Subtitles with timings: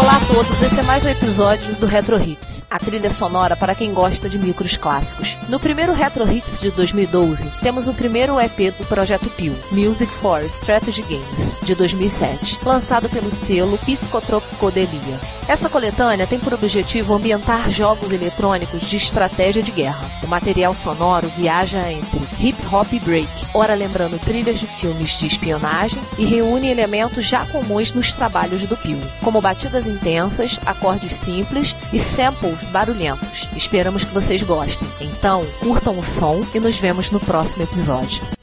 [0.00, 3.74] Olá a todos, esse é mais um episódio do Retro Hits, a trilha sonora para
[3.74, 5.36] quem gosta de micros clássicos.
[5.48, 10.42] No primeiro Retro Hits de 2012, temos o primeiro EP do Projeto Pio, Music for
[10.44, 15.20] Strategy Games, de 2007, lançado pelo selo Psicotropicodelia.
[15.46, 20.10] Essa coletânea tem por objetivo ambientar jogos eletrônicos de estratégia de guerra.
[20.22, 25.28] O material sonoro viaja entre hip hop e break, ora lembrando trilhas de filmes de
[25.28, 31.76] espionagem e reúne elementos já comuns nos trabalhos do Pio, como batidas intensas, acordes simples
[31.92, 33.48] e samples barulhentos.
[33.56, 34.88] Esperamos que vocês gostem.
[35.00, 38.39] Então, curtam o som e nos vemos no próximo episódio.